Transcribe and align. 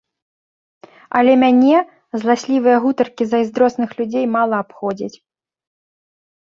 Але 1.19 1.33
мяне 1.43 1.77
зласлівыя 2.23 2.77
гутаркі 2.87 3.23
зайздросных 3.35 3.89
людзей 4.01 4.25
мала 4.39 4.55
абходзяць. 4.67 5.17